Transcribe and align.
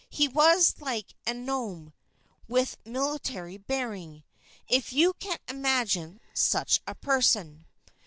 He 0.09 0.27
was 0.27 0.73
like 0.79 1.13
a 1.27 1.33
gnome 1.35 1.93
with 2.47 2.73
a 2.73 2.89
military 2.89 3.59
bearing 3.59 4.23
if 4.67 4.91
you 4.91 5.13
can 5.19 5.37
imagine 5.47 6.19
such 6.33 6.81
a 6.87 6.95
person! 6.95 7.67